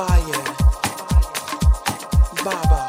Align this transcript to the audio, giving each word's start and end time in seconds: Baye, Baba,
Baye, 0.00 0.32
Baba, 2.42 2.79